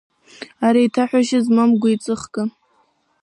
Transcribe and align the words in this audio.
Ари 0.65 0.81
еиҭаҳәашьа 0.83 1.39
змам 1.45 1.71
гәеиҵыхган. 1.81 2.49